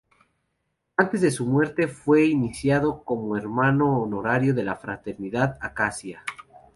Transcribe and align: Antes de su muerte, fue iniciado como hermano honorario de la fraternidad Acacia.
Antes 0.97 1.21
de 1.21 1.29
su 1.29 1.45
muerte, 1.45 1.87
fue 1.87 2.25
iniciado 2.25 3.03
como 3.03 3.37
hermano 3.37 3.99
honorario 4.01 4.51
de 4.55 4.63
la 4.63 4.75
fraternidad 4.75 5.59
Acacia. 5.61 6.23